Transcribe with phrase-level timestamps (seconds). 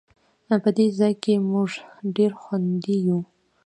[0.63, 1.71] په دې ځای کې مونږ
[2.15, 3.19] ډېر خوندي یو